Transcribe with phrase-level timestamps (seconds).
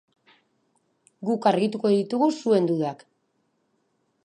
[1.29, 3.07] Guk argituko ditugu zuen dudak.